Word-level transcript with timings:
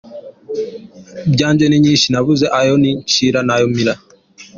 ryanje 1.33 1.65
ni 1.67 1.77
nyinshi 1.83 2.07
nabuze 2.09 2.45
ayo 2.59 2.73
ncira 2.81 3.39
nayo 3.47 3.65
mira. 3.75 3.93